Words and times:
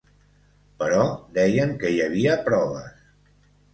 Però 0.83 1.03
deien 1.37 1.75
que 1.83 1.93
hi 1.97 2.03
havia 2.09 2.39
proves. 2.51 3.09